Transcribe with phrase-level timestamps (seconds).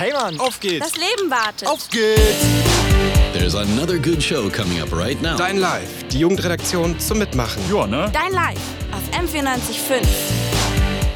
[0.00, 0.90] Hey Mann, auf geht's!
[0.90, 1.68] Das Leben wartet.
[1.68, 2.46] Auf geht's!
[3.34, 5.36] There's another good show coming up right now.
[5.36, 7.62] Dein Live, die Jugendredaktion zum Mitmachen.
[7.70, 8.10] Ja, ne?
[8.10, 8.56] Dein Live
[8.92, 10.00] auf M945.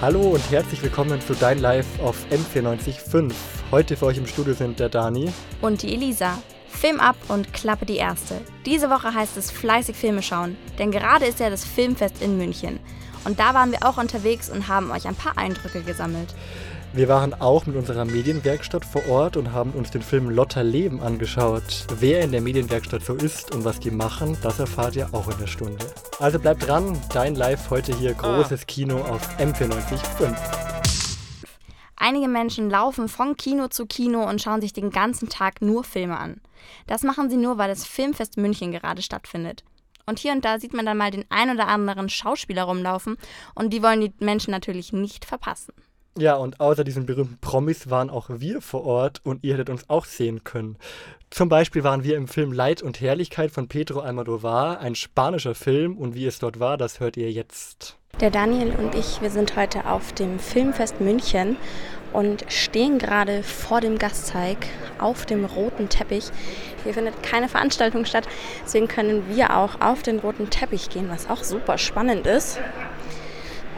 [0.02, 3.32] Hallo und herzlich willkommen zu Dein Live auf M945.
[3.70, 5.32] Heute für euch im Studio sind der Dani.
[5.62, 6.36] Und die Elisa.
[6.68, 8.38] Film ab und klappe die erste.
[8.66, 12.80] Diese Woche heißt es fleißig Filme schauen, denn gerade ist ja das Filmfest in München.
[13.24, 16.34] Und da waren wir auch unterwegs und haben euch ein paar Eindrücke gesammelt.
[16.96, 21.00] Wir waren auch mit unserer Medienwerkstatt vor Ort und haben uns den Film Lotter Leben
[21.00, 21.88] angeschaut.
[21.98, 25.36] Wer in der Medienwerkstatt so ist und was die machen, das erfahrt ihr auch in
[25.38, 25.84] der Stunde.
[26.20, 30.36] Also bleibt dran, dein Live heute hier großes Kino auf M945.
[31.96, 36.16] Einige Menschen laufen von Kino zu Kino und schauen sich den ganzen Tag nur Filme
[36.16, 36.40] an.
[36.86, 39.64] Das machen sie nur, weil das Filmfest München gerade stattfindet.
[40.06, 43.16] Und hier und da sieht man dann mal den ein oder anderen Schauspieler rumlaufen
[43.56, 45.74] und die wollen die Menschen natürlich nicht verpassen.
[46.16, 49.90] Ja, und außer diesen berühmten Promis waren auch wir vor Ort und ihr hättet uns
[49.90, 50.76] auch sehen können.
[51.30, 55.98] Zum Beispiel waren wir im Film Leid und Herrlichkeit von Pedro Almodovar, ein spanischer Film
[55.98, 57.96] und wie es dort war, das hört ihr jetzt.
[58.20, 61.56] Der Daniel und ich, wir sind heute auf dem Filmfest München
[62.12, 64.58] und stehen gerade vor dem Gastteig
[65.00, 66.30] auf dem roten Teppich.
[66.84, 68.28] Hier findet keine Veranstaltung statt,
[68.64, 72.60] deswegen können wir auch auf den roten Teppich gehen, was auch super spannend ist.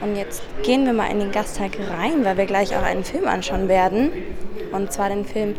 [0.01, 3.27] Und jetzt gehen wir mal in den Gastteig rein, weil wir gleich auch einen Film
[3.27, 4.11] anschauen werden.
[4.73, 5.55] Und zwar den Film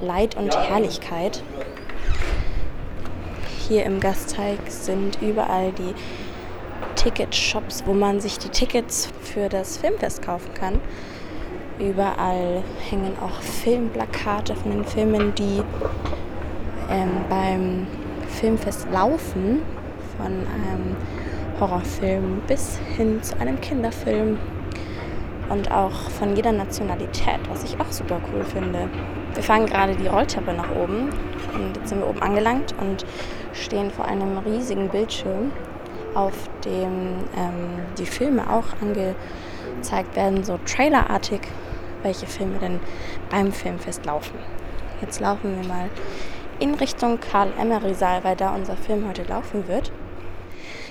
[0.00, 1.42] Leid und Herrlichkeit.
[3.68, 5.94] Hier im Gastteig sind überall die
[6.96, 10.80] Ticketshops, wo man sich die Tickets für das Filmfest kaufen kann.
[11.78, 15.62] Überall hängen auch Filmplakate von den Filmen, die
[16.90, 17.86] ähm, beim
[18.28, 19.62] Filmfest laufen.
[20.16, 20.96] Von einem
[21.60, 24.38] Horrorfilm bis hin zu einem Kinderfilm.
[25.48, 28.88] Und auch von jeder Nationalität, was ich auch super cool finde.
[29.34, 31.08] Wir fahren gerade die Rolltreppe nach oben
[31.54, 33.06] und jetzt sind wir oben angelangt und
[33.54, 35.52] stehen vor einem riesigen Bildschirm,
[36.14, 41.40] auf dem ähm, die Filme auch angezeigt werden, so trailerartig,
[42.02, 42.80] welche Filme denn
[43.30, 44.38] beim Filmfest laufen.
[45.00, 45.88] Jetzt laufen wir mal
[46.58, 49.92] in Richtung Karl-Emery-Saal, weil da unser Film heute laufen wird.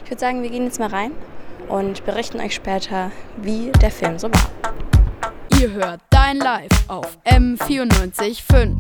[0.08, 1.12] Ich würde sagen, wir gehen jetzt mal rein
[1.68, 4.50] und berichten euch später, wie der Film so war.
[5.60, 8.78] Ihr hört Dein Live auf M94.5.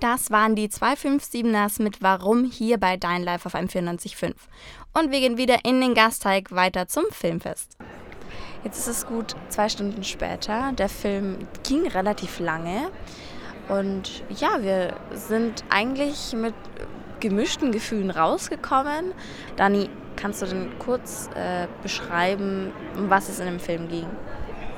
[0.00, 4.32] Das waren die 257ers mit Warum hier bei Dein Live auf M94.5.
[4.94, 7.76] Und wir gehen wieder in den Gasteig weiter zum Filmfest.
[8.64, 10.72] Jetzt ist es gut zwei Stunden später.
[10.72, 12.88] Der Film ging relativ lange.
[13.68, 16.54] Und ja, wir sind eigentlich mit
[17.20, 19.12] gemischten Gefühlen rausgekommen.
[19.56, 24.06] Dani, kannst du denn kurz äh, beschreiben, um was es in dem Film ging?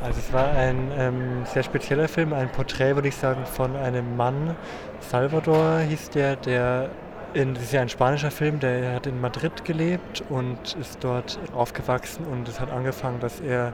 [0.02, 4.16] Also es war ein ähm, sehr spezieller Film, ein Porträt, würde ich sagen, von einem
[4.16, 4.54] Mann.
[5.00, 6.90] Salvador hieß der, der
[7.34, 11.38] in, das ist ja ein spanischer Film, der hat in Madrid gelebt und ist dort
[11.52, 13.72] aufgewachsen und es hat angefangen, dass er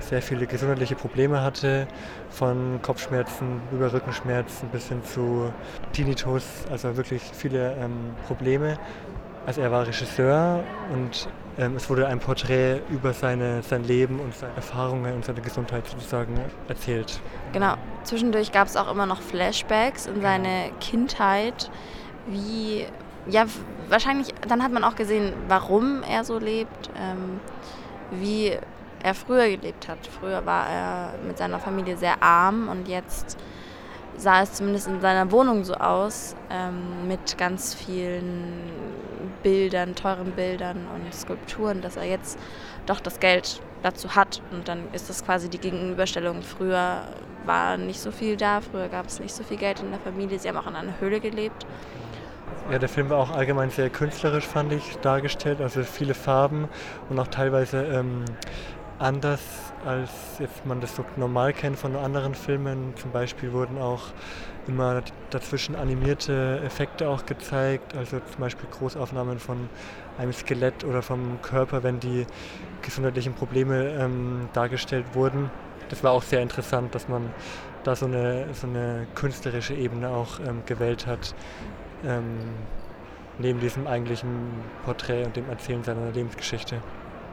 [0.00, 1.86] sehr viele gesundheitliche Probleme hatte,
[2.30, 5.52] von Kopfschmerzen über Rückenschmerzen bis hin zu
[5.92, 8.78] Tinnitus, also wirklich viele ähm, Probleme.
[9.44, 14.34] Also er war Regisseur und ähm, es wurde ein Porträt über seine, sein Leben und
[14.34, 17.20] seine Erfahrungen und seine Gesundheit sozusagen erzählt.
[17.52, 21.70] Genau, zwischendurch gab es auch immer noch Flashbacks in seine Kindheit,
[22.28, 22.86] wie,
[23.26, 23.46] ja,
[23.88, 27.40] wahrscheinlich, dann hat man auch gesehen, warum er so lebt, ähm,
[28.12, 28.52] wie
[29.02, 29.98] er früher gelebt hat.
[30.06, 33.36] Früher war er mit seiner Familie sehr arm und jetzt
[34.16, 38.70] sah es zumindest in seiner Wohnung so aus, ähm, mit ganz vielen
[39.42, 42.38] Bildern, teuren Bildern und Skulpturen, dass er jetzt
[42.86, 44.40] doch das Geld dazu hat.
[44.52, 46.42] Und dann ist das quasi die Gegenüberstellung.
[46.42, 47.02] Früher
[47.44, 50.38] war nicht so viel da, früher gab es nicht so viel Geld in der Familie.
[50.38, 51.66] Sie haben auch in einer Höhle gelebt.
[52.70, 55.60] Ja, der Film war auch allgemein sehr künstlerisch, fand ich, dargestellt.
[55.60, 56.68] Also viele Farben
[57.10, 58.24] und auch teilweise ähm,
[59.02, 59.40] anders,
[59.84, 62.94] als jetzt man das so normal kennt von anderen Filmen.
[62.96, 64.02] Zum Beispiel wurden auch
[64.68, 69.68] immer dazwischen animierte Effekte auch gezeigt, also zum Beispiel Großaufnahmen von
[70.18, 72.26] einem Skelett oder vom Körper, wenn die
[72.80, 75.50] gesundheitlichen Probleme ähm, dargestellt wurden.
[75.88, 77.30] Das war auch sehr interessant, dass man
[77.84, 81.34] da so eine, so eine künstlerische Ebene auch ähm, gewählt hat,
[82.04, 82.38] ähm,
[83.38, 84.28] neben diesem eigentlichen
[84.84, 86.80] Porträt und dem Erzählen seiner Lebensgeschichte.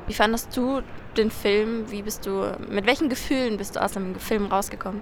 [0.09, 0.81] Wie fandest du
[1.17, 1.91] den Film?
[1.91, 5.01] Wie bist du, mit welchen Gefühlen bist du aus dem Film rausgekommen?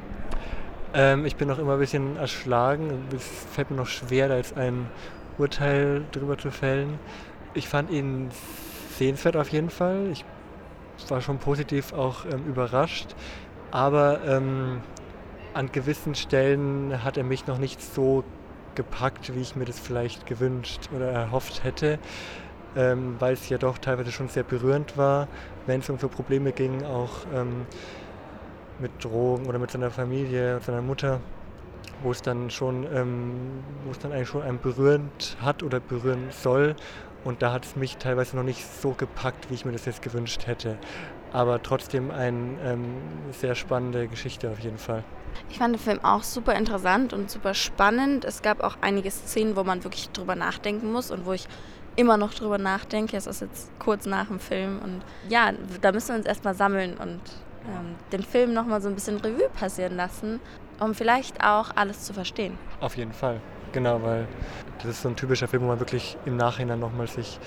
[0.93, 3.05] Ähm, ich bin noch immer ein bisschen erschlagen.
[3.15, 4.85] Es fällt mir noch schwer, da jetzt ein
[5.37, 6.99] Urteil drüber zu fällen.
[7.53, 8.31] Ich fand ihn
[8.97, 10.09] sehenswert auf jeden Fall.
[10.11, 10.25] Ich
[11.07, 13.15] war schon positiv auch ähm, überrascht.
[13.71, 14.81] Aber ähm,
[15.53, 18.25] an gewissen Stellen hat er mich noch nicht so
[18.75, 21.97] gepackt, wie ich mir das vielleicht gewünscht oder erhofft hätte,
[22.77, 25.27] ähm, weil es ja doch teilweise schon sehr berührend war,
[25.65, 27.65] wenn es um so Probleme ging, auch ähm,
[28.79, 31.19] mit Drogen oder mit seiner Familie, seiner Mutter,
[32.03, 36.27] wo es dann schon, ähm, wo es dann eigentlich schon einen berührend hat oder berühren
[36.29, 36.75] soll.
[37.23, 40.01] Und da hat es mich teilweise noch nicht so gepackt, wie ich mir das jetzt
[40.01, 40.77] gewünscht hätte.
[41.33, 42.85] Aber trotzdem eine ähm,
[43.31, 45.03] sehr spannende Geschichte auf jeden Fall.
[45.49, 48.23] Ich fand den Film auch super interessant und super spannend.
[48.23, 51.47] Es gab auch einige Szenen, wo man wirklich drüber nachdenken muss und wo ich
[51.97, 53.17] immer noch drüber nachdenke.
[53.17, 55.51] Es ist jetzt kurz nach dem Film und ja,
[55.81, 57.19] da müssen wir uns erstmal sammeln und
[57.67, 60.39] ähm, den Film nochmal so ein bisschen Revue passieren lassen,
[60.79, 62.57] um vielleicht auch alles zu verstehen.
[62.79, 63.41] Auf jeden Fall,
[63.73, 64.27] genau, weil
[64.77, 67.39] das ist so ein typischer Film, wo man wirklich im Nachhinein nochmal sich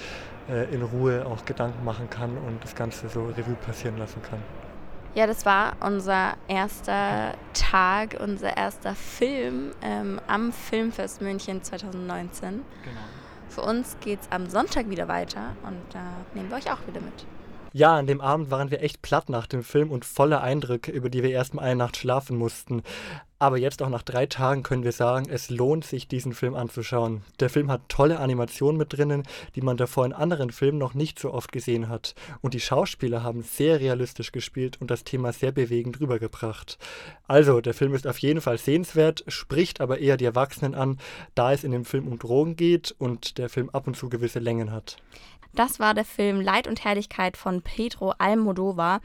[0.50, 4.40] äh, in Ruhe auch Gedanken machen kann und das Ganze so Revue passieren lassen kann.
[5.14, 12.62] Ja, das war unser erster Tag, unser erster Film ähm, am Filmfest München 2019.
[12.84, 13.00] Genau.
[13.50, 16.86] Für uns geht es am Sonntag wieder weiter und da äh, nehmen wir euch auch
[16.86, 17.26] wieder mit.
[17.72, 21.10] Ja, an dem Abend waren wir echt platt nach dem Film und voller Eindrücke, über
[21.10, 22.82] die wir erstmal eine Nacht schlafen mussten.
[23.42, 27.22] Aber jetzt auch nach drei Tagen können wir sagen, es lohnt sich, diesen Film anzuschauen.
[27.40, 29.22] Der Film hat tolle Animationen mit drinnen,
[29.54, 32.14] die man davor in anderen Filmen noch nicht so oft gesehen hat.
[32.42, 36.76] Und die Schauspieler haben sehr realistisch gespielt und das Thema sehr bewegend rübergebracht.
[37.28, 40.98] Also, der Film ist auf jeden Fall sehenswert, spricht aber eher die Erwachsenen an,
[41.34, 44.38] da es in dem Film um Drogen geht und der Film ab und zu gewisse
[44.38, 44.98] Längen hat.
[45.52, 49.00] Das war der Film Leid und Herrlichkeit von Pedro Almodovar.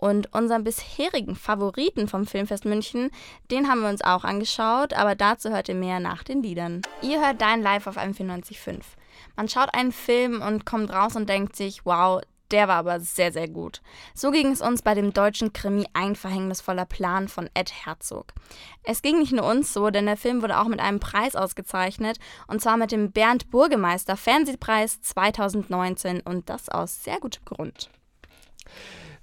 [0.00, 3.10] Und unseren bisherigen Favoriten vom Filmfest München,
[3.50, 6.80] den haben wir uns auch angeschaut, aber dazu hört ihr mehr nach den Liedern.
[7.02, 8.80] Ihr hört Dein Live auf M945.
[9.36, 13.30] Man schaut einen Film und kommt raus und denkt sich, wow, der war aber sehr,
[13.30, 13.82] sehr gut.
[14.14, 18.32] So ging es uns bei dem deutschen Krimi Ein verhängnisvoller Plan von Ed Herzog.
[18.82, 22.18] Es ging nicht nur uns so, denn der Film wurde auch mit einem Preis ausgezeichnet,
[22.48, 27.90] und zwar mit dem Bernd Burgemeister Fernsehpreis 2019 und das aus sehr gutem Grund.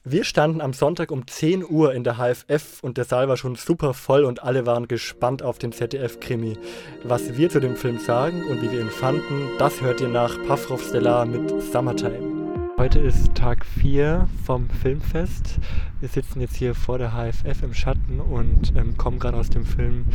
[0.09, 3.55] Wir standen am Sonntag um 10 Uhr in der HFF und der Saal war schon
[3.55, 6.57] super voll und alle waren gespannt auf den ZDF-Krimi.
[7.03, 10.33] Was wir zu dem Film sagen und wie wir ihn fanden, das hört ihr nach
[10.47, 12.37] Pavlov Stellar mit Summertime.
[12.77, 15.59] Heute ist Tag 4 vom Filmfest.
[15.99, 19.65] Wir sitzen jetzt hier vor der HFF im Schatten und ähm, kommen gerade aus dem
[19.65, 20.05] Film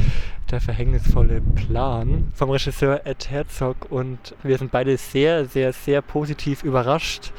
[0.50, 6.62] Der verhängnisvolle Plan vom Regisseur Ed Herzog und wir sind beide sehr, sehr, sehr positiv
[6.62, 7.32] überrascht.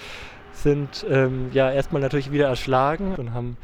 [0.63, 3.57] Sind ähm, ja erstmal natürlich wieder erschlagen und haben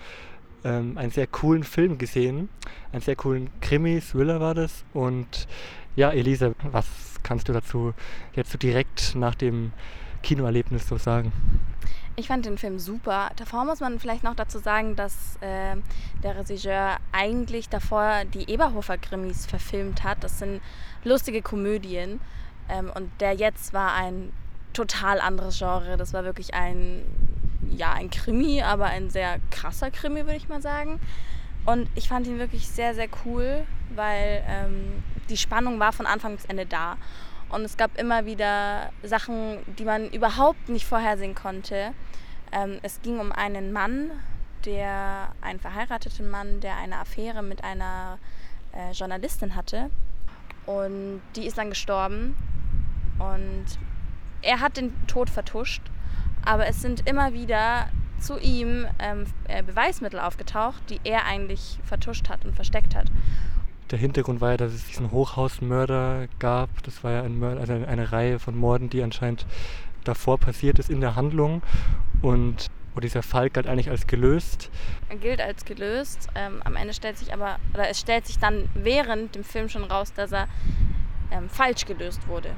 [0.66, 2.50] ähm, einen sehr coolen Film gesehen.
[2.92, 4.84] Einen sehr coolen Krimi, Thriller war das.
[4.94, 5.48] Und
[5.96, 6.86] ja, Elisa, was
[7.24, 7.94] kannst du dazu
[8.34, 9.72] jetzt so direkt nach dem
[10.24, 11.32] Kinoerlebnis so sagen?
[12.18, 13.30] Ich fand den Film super.
[13.38, 15.78] Davor muss man vielleicht noch dazu sagen, dass äh,
[16.22, 20.22] der Regisseur eigentlich davor die Eberhofer-Krimis verfilmt hat.
[20.22, 20.60] Das sind
[21.06, 22.20] lustige Komödien.
[22.68, 24.34] Ähm, und der jetzt war ein
[24.80, 25.98] total anderes Genre.
[25.98, 27.04] Das war wirklich ein,
[27.70, 31.00] ja, ein Krimi, aber ein sehr krasser Krimi, würde ich mal sagen.
[31.66, 36.36] Und ich fand ihn wirklich sehr, sehr cool, weil ähm, die Spannung war von Anfang
[36.36, 36.98] bis Ende da.
[37.50, 41.92] Und es gab immer wieder Sachen, die man überhaupt nicht vorhersehen konnte.
[42.52, 44.12] Ähm, es ging um einen Mann,
[44.66, 48.18] der, einen verheirateten Mann, der eine Affäre mit einer
[48.72, 49.90] äh, Journalistin hatte.
[50.66, 52.36] Und die ist dann gestorben.
[53.18, 53.66] Und
[54.42, 55.82] er hat den Tod vertuscht.
[56.46, 62.30] Aber es sind immer wieder zu ihm ähm, äh, Beweismittel aufgetaucht, die er eigentlich vertuscht
[62.30, 63.08] hat und versteckt hat
[63.92, 66.70] der Hintergrund war ja, dass es diesen Hochhausmörder gab.
[66.84, 69.46] Das war ja ein Mörder, also eine Reihe von Morden, die anscheinend
[70.04, 71.62] davor passiert ist in der Handlung.
[72.22, 74.70] Und wo dieser Fall galt eigentlich als gelöst.
[75.10, 76.28] Er gilt als gelöst.
[76.36, 79.84] Ähm, am Ende stellt sich aber, oder es stellt sich dann während dem Film schon
[79.84, 80.48] raus, dass er
[81.32, 82.50] ähm, falsch gelöst wurde.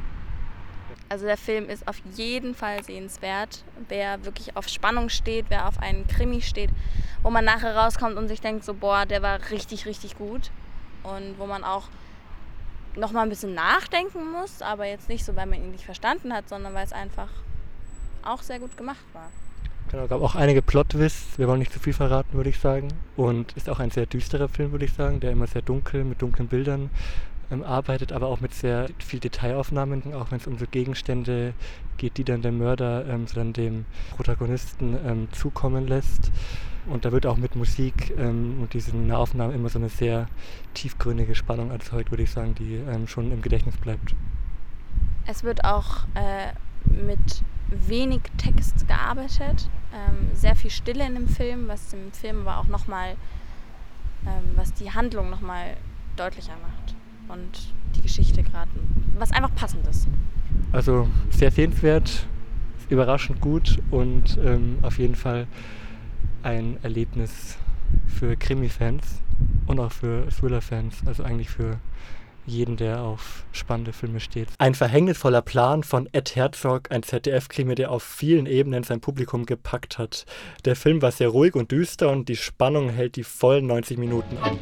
[1.11, 3.65] Also der Film ist auf jeden Fall sehenswert.
[3.89, 6.69] Wer wirklich auf Spannung steht, wer auf einen Krimi steht,
[7.21, 10.51] wo man nachher rauskommt und sich denkt, so boah, der war richtig, richtig gut
[11.03, 11.89] und wo man auch
[12.95, 16.31] noch mal ein bisschen nachdenken muss, aber jetzt nicht so, weil man ihn nicht verstanden
[16.31, 17.27] hat, sondern weil es einfach
[18.23, 19.29] auch sehr gut gemacht war.
[19.89, 22.87] Genau, gab auch einige Plot-Twists, wir wollen nicht zu viel verraten, würde ich sagen.
[23.17, 26.21] Und ist auch ein sehr düsterer Film, würde ich sagen, der immer sehr dunkel, mit
[26.21, 26.89] dunklen Bildern
[27.63, 31.53] arbeitet, aber auch mit sehr viel Detailaufnahmen, auch wenn es um so Gegenstände
[31.97, 36.31] geht, die dann der Mörder ähm, so dann dem Protagonisten ähm, zukommen lässt.
[36.87, 40.27] Und da wird auch mit Musik ähm, und diesen Aufnahmen immer so eine sehr
[40.73, 44.15] tiefgründige Spannung erzeugt, würde ich sagen, die ähm, schon im Gedächtnis bleibt.
[45.27, 46.53] Es wird auch äh,
[46.85, 52.57] mit wenig Text gearbeitet, ähm, sehr viel Stille in dem Film, was dem Film aber
[52.57, 53.15] auch nochmal
[54.25, 55.77] ähm, was die Handlung nochmal
[56.15, 56.95] deutlicher macht
[57.31, 58.69] und die Geschichte gerade,
[59.17, 60.07] was einfach passend ist.
[60.71, 62.27] Also sehr sehenswert,
[62.89, 65.47] überraschend gut und ähm, auf jeden Fall
[66.43, 67.57] ein Erlebnis
[68.07, 69.21] für Krimi-Fans
[69.67, 71.77] und auch für Thriller-Fans, also eigentlich für
[72.45, 74.47] jeden, der auf spannende Filme steht.
[74.57, 79.99] Ein verhängnisvoller Plan von Ed Herzog, ein ZDF-Krimi, der auf vielen Ebenen sein Publikum gepackt
[79.99, 80.25] hat.
[80.65, 84.37] Der Film war sehr ruhig und düster und die Spannung hält die vollen 90 Minuten
[84.37, 84.59] an.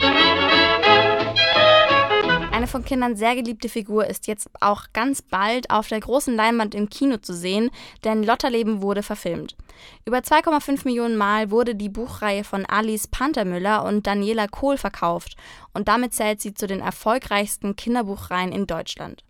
[2.59, 6.75] Eine von Kindern sehr geliebte Figur ist jetzt auch ganz bald auf der großen Leinwand
[6.75, 7.71] im Kino zu sehen,
[8.03, 9.55] denn Lotterleben wurde verfilmt.
[10.03, 15.37] Über 2,5 Millionen Mal wurde die Buchreihe von Alice Pantermüller und Daniela Kohl verkauft
[15.73, 19.23] und damit zählt sie zu den erfolgreichsten Kinderbuchreihen in Deutschland.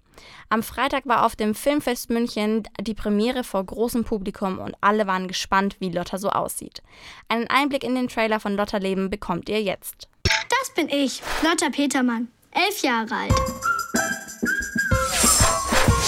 [0.49, 5.27] Am Freitag war auf dem Filmfest München die Premiere vor großem Publikum und alle waren
[5.27, 6.81] gespannt, wie Lotta so aussieht.
[7.27, 10.07] Einen Einblick in den Trailer von Lotterleben bekommt ihr jetzt.
[10.23, 12.29] Das bin ich, Lotta Petermann
[12.65, 13.33] elf Jahre alt.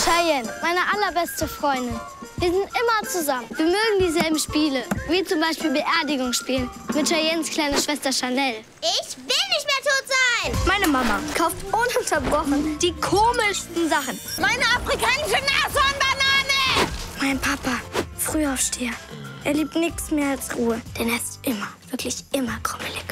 [0.03, 2.00] Cheyenne, meine allerbeste Freundin.
[2.38, 3.48] Wir sind immer zusammen.
[3.55, 8.55] Wir mögen dieselben Spiele, wie zum Beispiel Beerdigung spielen mit Cheyennes kleiner Schwester Chanel.
[8.81, 10.51] Ich will nicht mehr tot sein!
[10.65, 14.20] Meine Mama kauft ununterbrochen die komischsten Sachen.
[14.39, 16.89] Meine afrikanische Nashornbanane!
[17.22, 17.79] Mein Papa,
[18.17, 18.93] Frühaufsteher.
[19.43, 23.11] Er liebt nichts mehr als Ruhe, denn er ist immer, wirklich immer krummelig.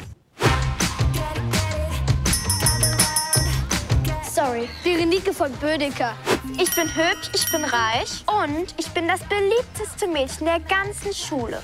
[4.50, 6.12] Sorry, Berenike von Bödecker.
[6.60, 11.60] Ich bin hübsch, ich bin reich und ich bin das beliebteste Mädchen der ganzen Schule.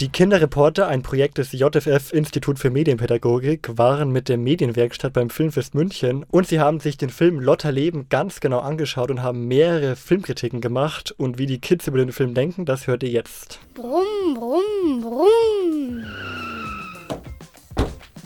[0.00, 5.74] Die Kinderreporter, ein Projekt des JFF Institut für Medienpädagogik, waren mit der Medienwerkstatt beim Filmfest
[5.74, 10.60] München und sie haben sich den Film Lotterleben ganz genau angeschaut und haben mehrere Filmkritiken
[10.60, 11.12] gemacht.
[11.18, 13.58] Und wie die Kids über den Film denken, das hört ihr jetzt.
[13.74, 16.06] Brumm, brumm, brumm.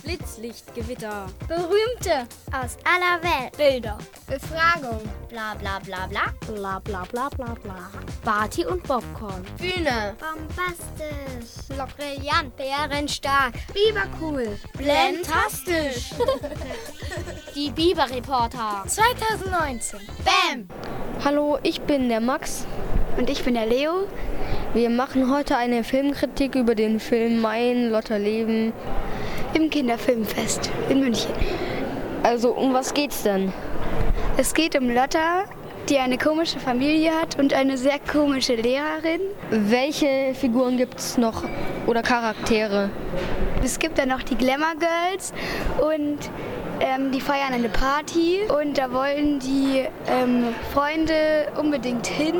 [0.04, 1.26] Blitzlichtgewitter.
[1.48, 3.56] Berühmte aus aller Welt.
[3.56, 3.96] Bilder.
[4.26, 5.00] Befragung.
[5.30, 6.20] Bla bla bla bla.
[6.46, 7.90] Bla bla bla bla bla.
[8.22, 9.42] Party und Popcorn.
[9.58, 10.14] Bühne.
[10.20, 11.68] Bombastisch.
[11.96, 12.54] Brillant.
[12.56, 13.54] Bärenstark.
[13.72, 14.58] Bibercool.
[14.76, 16.10] Blendastisch.
[17.54, 18.84] Die Biber-Reporter.
[18.86, 20.00] 2019.
[20.24, 20.68] Bam.
[21.24, 22.66] Hallo, ich bin der Max.
[23.16, 24.06] Und ich bin der Leo.
[24.74, 28.72] Wir machen heute eine Filmkritik über den Film Mein Lotterleben
[29.54, 31.30] im Kinderfilmfest in München.
[32.22, 33.52] Also um was geht's denn?
[34.36, 35.44] Es geht um Lotta,
[35.88, 39.20] die eine komische Familie hat und eine sehr komische Lehrerin.
[39.50, 41.44] Welche Figuren gibt es noch
[41.86, 42.90] oder Charaktere?
[43.62, 45.32] Es gibt dann noch die Glamour Girls
[45.78, 46.18] und
[46.80, 52.34] ähm, die feiern eine Party und da wollen die ähm, Freunde unbedingt hin.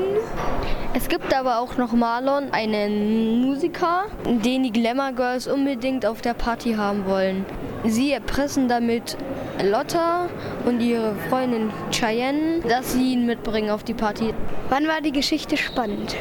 [0.95, 6.35] Es gibt aber auch noch Marlon, einen Musiker, den die Glamour Girls unbedingt auf der
[6.35, 7.45] Party haben wollen.
[7.85, 9.17] Sie erpressen damit
[9.63, 10.29] Lotta
[10.65, 14.33] und ihre Freundin Cheyenne, dass sie ihn mitbringen auf die Party.
[14.69, 16.17] Wann war die Geschichte spannend?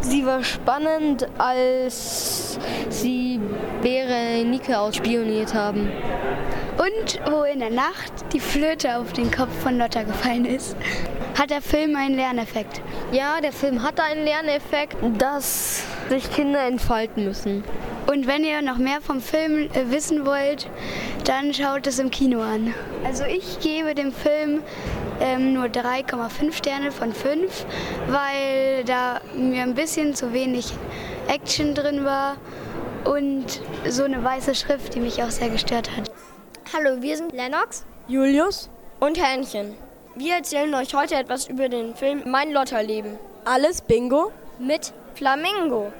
[0.00, 2.58] Sie war spannend, als
[2.90, 3.40] sie
[3.82, 5.88] Berenike ausspioniert haben.
[6.76, 10.76] Und wo in der Nacht die Flöte auf den Kopf von Lotta gefallen ist.
[11.38, 12.80] Hat der Film einen Lerneffekt?
[13.12, 17.62] Ja, der Film hat einen Lerneffekt, dass sich Kinder entfalten müssen.
[18.06, 20.68] Und wenn ihr noch mehr vom Film äh, wissen wollt,
[21.24, 22.74] dann schaut es im Kino an.
[23.04, 24.60] Also ich gebe dem Film
[25.20, 27.66] ähm, nur 3,5 Sterne von 5,
[28.08, 30.74] weil da mir ein bisschen zu wenig
[31.28, 32.36] Action drin war
[33.04, 36.10] und so eine weiße Schrift, die mich auch sehr gestört hat.
[36.76, 39.76] Hallo, wir sind Lennox, Julius und Hähnchen.
[40.16, 43.16] Wir erzählen euch heute etwas über den Film Mein Lotterleben.
[43.44, 45.92] Alles Bingo mit Flamingo.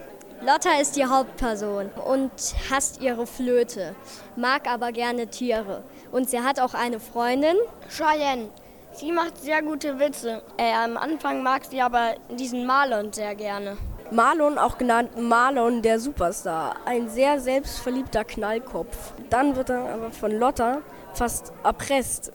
[0.45, 2.33] Lotta ist die Hauptperson und
[2.69, 3.95] hasst ihre Flöte,
[4.35, 5.85] mag aber gerne Tiere.
[6.11, 7.57] Und sie hat auch eine Freundin.
[7.88, 8.49] Cheyenne.
[8.95, 10.43] Sie macht sehr gute Witze.
[10.57, 13.76] Äh, am Anfang mag sie aber diesen Marlon sehr gerne.
[14.11, 19.14] Marlon, auch genannt Marlon der Superstar, ein sehr selbstverliebter Knallkopf.
[19.30, 20.82] Dann wird er aber von Lotta
[21.14, 22.32] fast erpresst,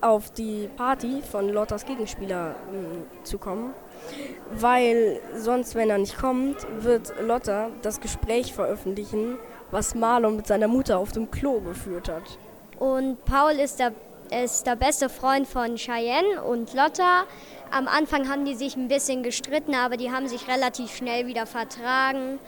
[0.00, 3.74] auf die Party von Lottas Gegenspieler äh, zu kommen.
[4.52, 9.38] Weil sonst, wenn er nicht kommt, wird Lotta das Gespräch veröffentlichen,
[9.70, 12.38] was Marlon mit seiner Mutter auf dem Klo geführt hat.
[12.78, 13.92] Und Paul ist der,
[14.44, 17.24] ist der beste Freund von Cheyenne und Lotta.
[17.70, 21.46] Am Anfang haben die sich ein bisschen gestritten, aber die haben sich relativ schnell wieder
[21.46, 22.38] vertragen.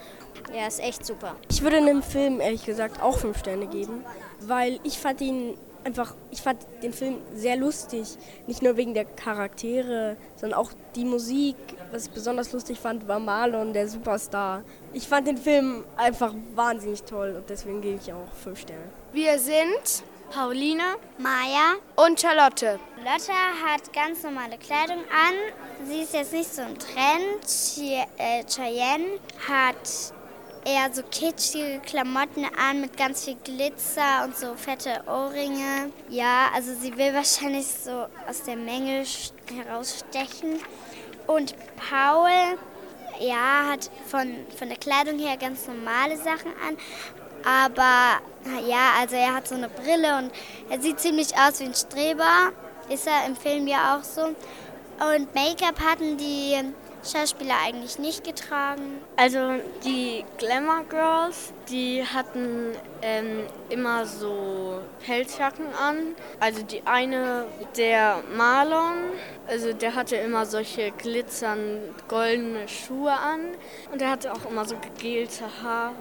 [0.53, 1.35] Ja, ist echt super.
[1.49, 4.03] Ich würde dem Film ehrlich gesagt auch fünf Sterne geben,
[4.41, 8.17] weil ich fand ihn einfach, ich fand den Film sehr lustig.
[8.47, 11.55] Nicht nur wegen der Charaktere, sondern auch die Musik.
[11.91, 14.63] Was ich besonders lustig fand, war Marlon, der Superstar.
[14.93, 18.83] Ich fand den Film einfach wahnsinnig toll und deswegen gebe ich auch fünf Sterne.
[19.11, 22.79] Wir sind Pauline, Maya und Charlotte.
[22.97, 23.33] Lotta
[23.65, 25.87] hat ganz normale Kleidung an.
[25.87, 27.43] Sie ist jetzt nicht so ein Trend.
[27.47, 30.13] Ch äh, Cheyenne hat
[30.65, 35.91] eher so kitschige Klamotten an mit ganz viel Glitzer und so fette Ohrringe.
[36.09, 39.03] Ja, also sie will wahrscheinlich so aus der Menge
[39.51, 40.59] herausstechen.
[41.25, 42.57] Und Paul,
[43.19, 46.77] ja, hat von, von der Kleidung her ganz normale Sachen an.
[47.45, 48.21] Aber
[48.67, 50.31] ja, also er hat so eine Brille und
[50.69, 52.51] er sieht ziemlich aus wie ein Streber.
[52.89, 54.21] Ist er im Film ja auch so.
[54.21, 56.57] Und Make-up hatten die
[57.03, 58.99] Schauspieler eigentlich nicht getragen.
[59.15, 59.55] Also
[59.85, 66.15] die Glamour Girls, die hatten ähm, immer so Pelzjacken an.
[66.39, 67.45] Also die eine,
[67.77, 69.13] der Marlon,
[69.47, 71.79] also der hatte immer solche glitzernd
[72.09, 73.55] goldene Schuhe an.
[73.91, 75.93] Und der hatte auch immer so gegelte Haare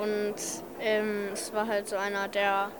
[0.00, 0.34] und
[0.80, 2.70] ähm, es war halt so einer, der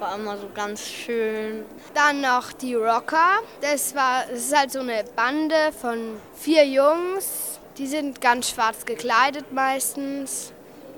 [0.00, 1.64] war immer so ganz schön.
[1.94, 3.40] Dann noch die Rocker.
[3.60, 7.58] Das, war, das ist halt so eine Bande von vier Jungs.
[7.76, 10.52] Die sind ganz schwarz gekleidet meistens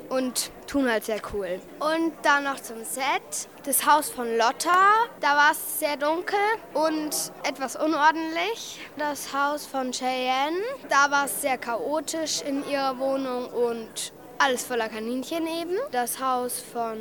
[0.09, 1.61] und tun halt sehr cool.
[1.79, 3.49] Und dann noch zum Set.
[3.65, 6.39] Das Haus von Lotta, da war es sehr dunkel
[6.75, 7.11] und
[7.43, 8.81] etwas unordentlich.
[8.97, 10.57] Das Haus von Cheyenne,
[10.89, 15.77] da war es sehr chaotisch in ihrer Wohnung und alles voller Kaninchen eben.
[15.93, 16.99] Das Haus von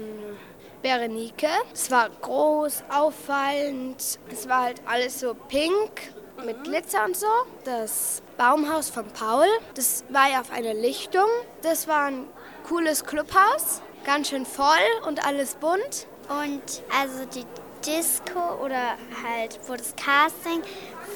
[0.82, 1.48] Berenike.
[1.74, 4.20] Es war groß, auffallend.
[4.30, 6.14] Es war halt alles so pink
[6.46, 7.28] mit Glitzer und so.
[7.64, 11.28] Das Baumhaus von Paul, das war ja auf einer Lichtung.
[11.62, 12.26] Das war ein
[12.68, 14.66] cooles Clubhaus, ganz schön voll
[15.08, 16.08] und alles bunt.
[16.30, 17.46] Und also die
[17.86, 20.62] Disco oder halt wo das Casting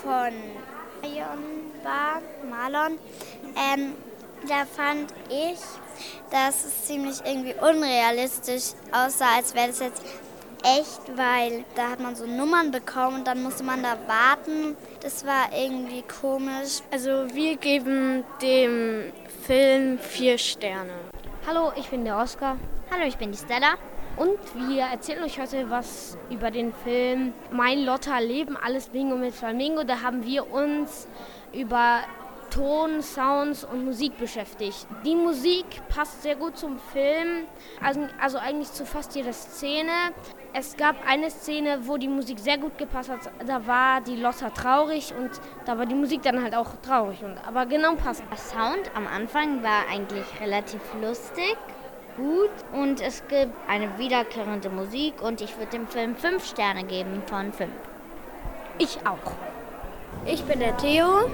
[0.01, 0.33] von
[1.01, 2.97] Marion war, Marlon,
[3.55, 3.93] ähm,
[4.47, 5.59] da fand ich,
[6.31, 10.01] dass es ziemlich irgendwie unrealistisch aussah, als wäre das jetzt
[10.63, 14.75] echt, weil da hat man so Nummern bekommen und dann musste man da warten.
[15.01, 16.79] Das war irgendwie komisch.
[16.91, 19.12] Also wir geben dem
[19.45, 20.93] Film vier Sterne.
[21.47, 22.58] Hallo, ich bin der Oscar.
[22.91, 23.75] Hallo, ich bin die Stella.
[24.15, 24.38] Und
[24.69, 29.84] wir erzählen euch heute was über den Film Mein Lotta Leben, alles Bingo mit Flamingo.
[29.84, 31.08] Da haben wir uns
[31.51, 32.01] über
[32.53, 34.85] Ton, Sounds und Musik beschäftigt.
[35.03, 37.47] Die Musik passt sehr gut zum Film,
[37.81, 39.91] also, also eigentlich zu fast jeder Szene.
[40.53, 43.21] Es gab eine Szene, wo die Musik sehr gut gepasst hat.
[43.47, 45.31] Da war die Lotta traurig und
[45.65, 47.23] da war die Musik dann halt auch traurig.
[47.23, 48.21] Und, aber genau passt.
[48.29, 51.57] Der Sound am Anfang war eigentlich relativ lustig,
[52.17, 57.23] gut und es gibt eine wiederkehrende Musik und ich würde dem Film 5 Sterne geben
[57.25, 57.71] von 5.
[58.77, 59.31] Ich auch.
[60.25, 61.29] Ich bin der Theo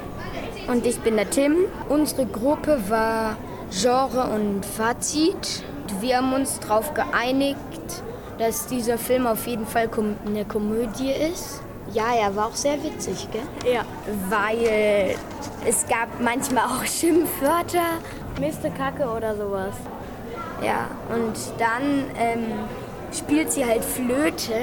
[0.70, 1.66] und ich bin der Tim.
[1.90, 3.38] Unsere Gruppe war
[3.72, 5.64] Genre und Fazit.
[6.00, 7.58] Wir haben uns darauf geeinigt,
[8.38, 9.90] dass dieser Film auf jeden Fall
[10.26, 11.62] eine Komödie ist.
[11.92, 13.74] Ja, er war auch sehr witzig, gell?
[13.74, 13.82] Ja.
[14.30, 15.16] Weil
[15.68, 18.00] es gab manchmal auch Schimpfwörter.
[18.40, 19.74] Miste Kacke oder sowas.
[20.64, 22.46] Ja, und dann ähm,
[23.12, 24.54] spielt sie halt Flöte.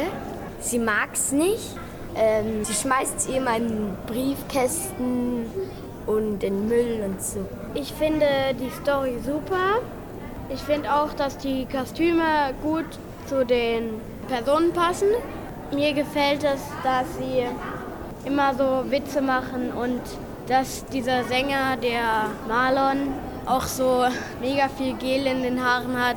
[0.60, 1.76] Sie mag's nicht.
[2.14, 5.46] Ähm, sie schmeißt sie immer in Briefkästen
[6.06, 7.40] und in Müll und so.
[7.74, 8.26] Ich finde
[8.58, 9.80] die Story super.
[10.48, 12.86] Ich finde auch, dass die Kostüme gut
[13.26, 15.08] zu den Personen passen.
[15.74, 17.44] Mir gefällt es, dass sie
[18.24, 20.00] immer so Witze machen und
[20.48, 23.14] dass dieser Sänger, der Marlon,
[23.46, 24.04] auch so
[24.40, 26.16] mega viel Gel in den Haaren hat,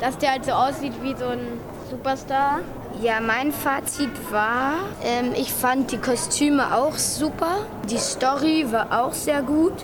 [0.00, 2.60] dass der halt so aussieht wie so ein Superstar.
[3.02, 7.66] Ja, mein Fazit war, ähm, ich fand die Kostüme auch super.
[7.90, 9.74] Die Story war auch sehr gut.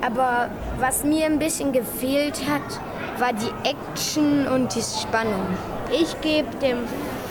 [0.00, 0.48] Aber
[0.80, 2.80] was mir ein bisschen gefehlt hat,
[3.20, 5.46] war die Action und die Spannung.
[5.92, 6.78] Ich gebe dem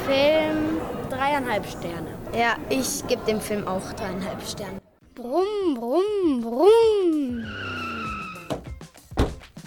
[0.06, 0.78] Film
[1.10, 2.08] dreieinhalb Sterne.
[2.38, 4.80] Ja, ich gebe dem Film auch dreieinhalb Sterne.
[5.16, 7.44] Brumm, brumm, brumm.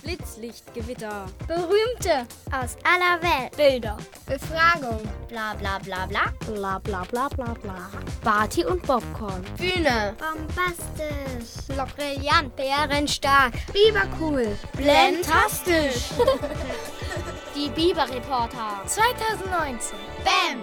[0.05, 1.27] Blitzlichtgewitter.
[1.49, 3.57] Berühmte aus aller Welt.
[3.57, 3.97] Bilder.
[4.27, 5.01] Befragung.
[5.29, 6.33] Bla bla bla bla.
[6.47, 7.91] Bla bla bla bla bla.
[8.23, 9.43] Party und Popcorn.
[9.57, 10.15] Bühne.
[10.19, 11.67] Bombastisch.
[11.97, 12.55] Brillant.
[12.55, 13.55] Bärenstark.
[13.73, 14.59] Bibercool.
[14.77, 16.11] Blendastisch.
[17.57, 18.83] Die Biber-Reporter.
[18.87, 19.97] 2019.
[20.23, 20.61] Bam.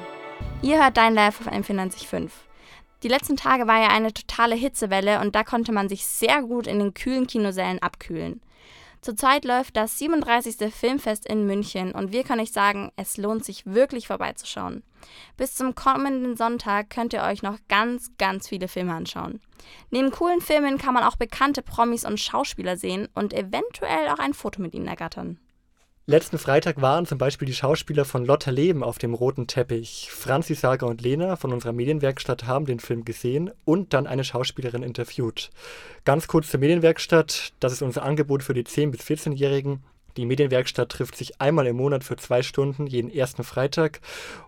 [0.61, 2.29] Ihr hört Dein Live auf M945.
[3.01, 6.67] Die letzten Tage war ja eine totale Hitzewelle und da konnte man sich sehr gut
[6.67, 8.41] in den kühlen Kinosälen abkühlen.
[9.01, 10.71] Zurzeit läuft das 37.
[10.71, 14.83] Filmfest in München und wir können euch sagen, es lohnt sich wirklich vorbeizuschauen.
[15.37, 19.41] Bis zum kommenden Sonntag könnt ihr euch noch ganz, ganz viele Filme anschauen.
[19.89, 24.35] Neben coolen Filmen kann man auch bekannte Promis und Schauspieler sehen und eventuell auch ein
[24.35, 25.39] Foto mit ihnen ergattern.
[26.07, 30.09] Letzten Freitag waren zum Beispiel die Schauspieler von Lotta Leben auf dem roten Teppich.
[30.11, 34.81] Franzi, Saga und Lena von unserer Medienwerkstatt haben den Film gesehen und dann eine Schauspielerin
[34.81, 35.51] interviewt.
[36.03, 37.53] Ganz kurz zur Medienwerkstatt.
[37.59, 39.83] Das ist unser Angebot für die 10- bis 14-Jährigen.
[40.17, 44.01] Die Medienwerkstatt trifft sich einmal im Monat für zwei Stunden, jeden ersten Freitag,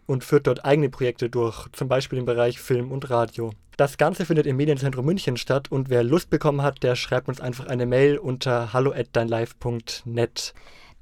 [0.08, 3.52] und führt dort eigene Projekte durch, zum Beispiel im Bereich Film und Radio.
[3.78, 7.40] Das Ganze findet im Medienzentrum München statt und wer Lust bekommen hat, der schreibt uns
[7.40, 10.54] einfach eine Mail unter hallo@deinlive.net.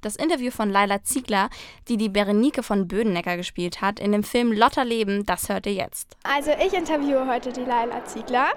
[0.02, 1.50] Das Interview von Laila Ziegler,
[1.88, 5.74] die die Berenike von Bödenecker gespielt hat, in dem Film Lotter Leben, das hört ihr
[5.74, 6.18] jetzt.
[6.24, 8.48] Also ich interviewe heute die Laila Ziegler,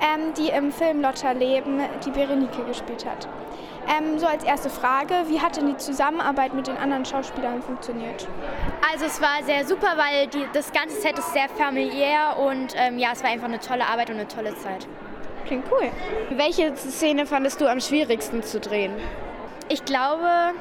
[0.00, 3.28] ähm, die im Film Lotter Leben die Berenike gespielt hat.
[3.86, 8.26] Ähm, so als erste Frage, wie hat denn die Zusammenarbeit mit den anderen Schauspielern funktioniert?
[8.90, 12.98] Also es war sehr super, weil die, das ganze Set ist sehr familiär und ähm,
[12.98, 14.88] ja, es war einfach eine tolle Arbeit und eine tolle Zeit.
[15.46, 15.90] Klingt cool.
[16.30, 18.92] Welche Szene fandest du am schwierigsten zu drehen?
[19.68, 20.54] Ich glaube,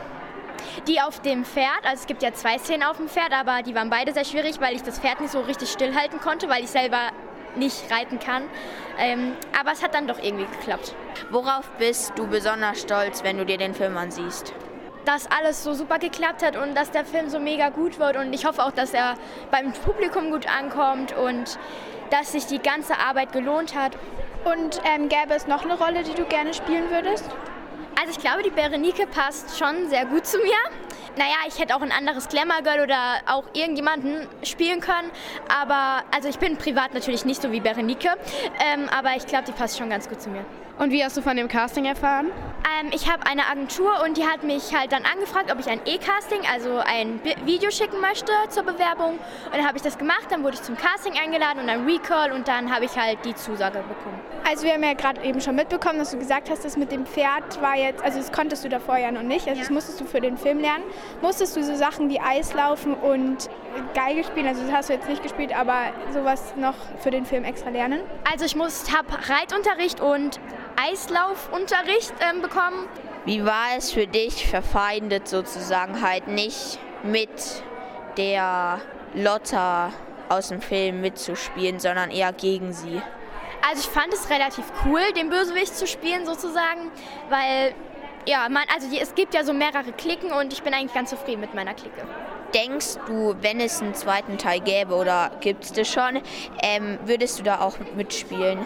[0.87, 3.75] die auf dem Pferd, also es gibt ja zwei Szenen auf dem Pferd, aber die
[3.75, 6.69] waren beide sehr schwierig, weil ich das Pferd nicht so richtig stillhalten konnte, weil ich
[6.69, 7.11] selber
[7.55, 8.43] nicht reiten kann.
[8.97, 10.93] Ähm, aber es hat dann doch irgendwie geklappt.
[11.31, 14.53] Worauf bist du besonders stolz, wenn du dir den Film ansiehst?
[15.05, 18.33] Dass alles so super geklappt hat und dass der Film so mega gut wird und
[18.33, 19.15] ich hoffe auch, dass er
[19.51, 21.59] beim Publikum gut ankommt und
[22.09, 23.97] dass sich die ganze Arbeit gelohnt hat.
[24.45, 27.25] Und ähm, gäbe es noch eine Rolle, die du gerne spielen würdest?
[27.97, 30.57] Also ich glaube, die Berenike passt schon sehr gut zu mir.
[31.17, 35.09] Naja, ich hätte auch ein anderes Glamour Girl oder auch irgendjemanden spielen können.
[35.47, 38.09] Aber, also ich bin privat natürlich nicht so wie Berenike.
[38.59, 40.43] Ähm, aber ich glaube, die passt schon ganz gut zu mir.
[40.77, 42.31] Und wie hast du von dem Casting erfahren?
[42.81, 45.79] Ähm, ich habe eine Agentur und die hat mich halt dann angefragt, ob ich ein
[45.85, 49.11] E-Casting, also ein B Video schicken möchte zur Bewerbung.
[49.11, 52.33] Und dann habe ich das gemacht, dann wurde ich zum Casting eingeladen und dann Recall
[52.33, 54.19] und dann habe ich halt die Zusage bekommen.
[54.47, 57.05] Also wir haben ja gerade eben schon mitbekommen, dass du gesagt hast, das mit dem
[57.05, 59.63] Pferd war jetzt, also das konntest du davor ja noch nicht, also ja.
[59.63, 60.83] das musstest du für den Film lernen.
[61.21, 63.49] Musstest du so Sachen wie Eislaufen und
[63.93, 67.43] Geige spielen, also das hast du jetzt nicht gespielt, aber sowas noch für den Film
[67.43, 68.01] extra lernen?
[68.31, 70.39] Also ich habe Reitunterricht und
[70.77, 72.87] Eislaufunterricht ähm, bekommen.
[73.25, 77.29] Wie war es für dich, verfeindet sozusagen halt nicht mit
[78.17, 78.79] der
[79.13, 79.91] Lotta
[80.29, 83.01] aus dem Film mitzuspielen, sondern eher gegen sie?
[83.67, 86.91] Also ich fand es relativ cool, den Bösewicht zu spielen sozusagen,
[87.29, 87.73] weil
[88.27, 91.41] ja, man, also es gibt ja so mehrere Klicken und ich bin eigentlich ganz zufrieden
[91.41, 92.03] mit meiner Clique.
[92.53, 96.21] Denkst du, wenn es einen zweiten Teil gäbe oder gibt es das schon,
[96.61, 98.65] ähm, würdest du da auch mitspielen?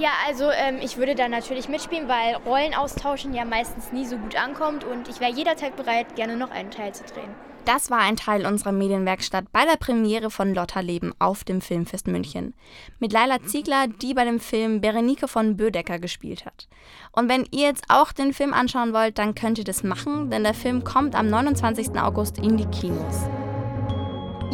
[0.00, 4.16] Ja, also ähm, ich würde da natürlich mitspielen, weil Rollen austauschen ja meistens nie so
[4.16, 7.28] gut ankommt und ich wäre jederzeit bereit, gerne noch einen Teil zu drehen.
[7.66, 12.06] Das war ein Teil unserer Medienwerkstatt bei der Premiere von Lotta Leben auf dem Filmfest
[12.06, 12.54] München.
[12.98, 16.66] Mit Laila Ziegler, die bei dem Film Berenike von Bödecker gespielt hat.
[17.12, 20.44] Und wenn ihr jetzt auch den Film anschauen wollt, dann könnt ihr das machen, denn
[20.44, 22.00] der Film kommt am 29.
[22.00, 23.28] August in die Kinos.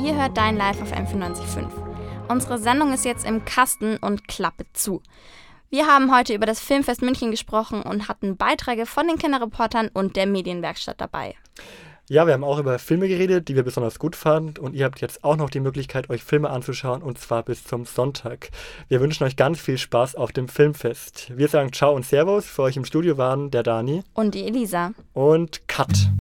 [0.04, 1.85] Ihr hört Dein Live auf M945.
[2.28, 5.00] Unsere Sendung ist jetzt im Kasten und Klappe zu.
[5.70, 10.16] Wir haben heute über das Filmfest München gesprochen und hatten Beiträge von den Kinderreportern und
[10.16, 11.36] der Medienwerkstatt dabei.
[12.08, 14.60] Ja, wir haben auch über Filme geredet, die wir besonders gut fanden.
[14.60, 17.84] Und ihr habt jetzt auch noch die Möglichkeit, euch Filme anzuschauen, und zwar bis zum
[17.84, 18.50] Sonntag.
[18.88, 21.32] Wir wünschen euch ganz viel Spaß auf dem Filmfest.
[21.36, 22.46] Wir sagen Ciao und Servus.
[22.46, 26.10] Für euch im Studio waren der Dani und die Elisa und Kat.